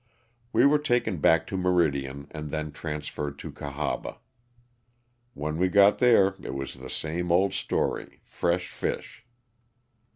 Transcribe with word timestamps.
We 0.51 0.65
were 0.65 0.79
taken 0.79 1.17
back 1.17 1.45
to 1.45 1.55
Meridian 1.57 2.25
and 2.31 2.49
then 2.49 2.71
transferred 2.71 3.37
to 3.37 3.51
Cahaba. 3.51 4.17
When 5.35 5.57
we 5.57 5.67
got 5.67 5.99
there 5.99 6.29
it 6.41 6.55
was 6.55 6.73
the 6.73 6.89
same 6.89 7.31
old 7.31 7.53
story, 7.53 8.19
"fresh 8.23 8.67
fish.'' 8.69 9.23